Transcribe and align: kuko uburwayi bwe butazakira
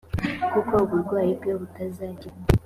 kuko 0.53 0.73
uburwayi 0.83 1.31
bwe 1.39 1.53
butazakira 1.59 2.35